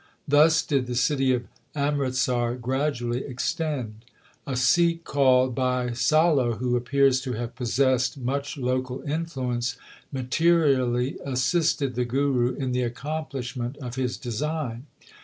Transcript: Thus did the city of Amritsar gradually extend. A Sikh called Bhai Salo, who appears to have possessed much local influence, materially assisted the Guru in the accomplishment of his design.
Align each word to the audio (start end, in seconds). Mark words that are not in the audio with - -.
Thus 0.27 0.63
did 0.63 0.87
the 0.87 0.95
city 0.95 1.31
of 1.31 1.43
Amritsar 1.75 2.55
gradually 2.55 3.23
extend. 3.23 4.03
A 4.47 4.55
Sikh 4.55 5.03
called 5.03 5.53
Bhai 5.53 5.93
Salo, 5.93 6.53
who 6.53 6.75
appears 6.75 7.21
to 7.21 7.33
have 7.33 7.53
possessed 7.53 8.17
much 8.17 8.57
local 8.57 9.03
influence, 9.03 9.75
materially 10.11 11.19
assisted 11.23 11.93
the 11.93 12.05
Guru 12.05 12.55
in 12.55 12.71
the 12.71 12.81
accomplishment 12.81 13.77
of 13.77 13.93
his 13.93 14.17
design. 14.17 14.87